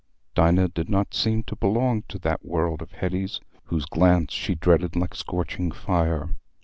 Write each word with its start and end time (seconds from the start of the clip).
Dinah 0.33 0.69
did 0.69 0.89
not 0.89 1.13
seem 1.13 1.43
to 1.43 1.55
belong 1.55 2.01
to 2.07 2.17
that 2.17 2.43
world 2.43 2.81
of 2.81 2.91
Hetty's, 2.91 3.39
whose 3.65 3.85
glance 3.85 4.33
she 4.33 4.55
dreaded 4.55 4.95
like 4.95 5.13
scorching 5.13 5.69
fire. 5.69 6.37